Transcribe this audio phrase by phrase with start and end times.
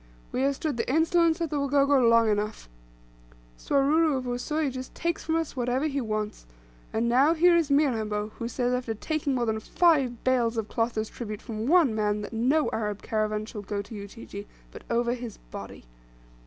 [0.31, 2.67] We have stood the insolence of the Wagogo long enough.
[3.55, 6.47] Swaruru of Usui just takes from us whatever he wants;
[6.91, 10.97] and now, here is Mirambo, who says, after taking more than five bales of cloth
[10.97, 15.13] as tribute from one man, that no Arab caravan shall go to Ujiji, but over
[15.13, 15.85] his body.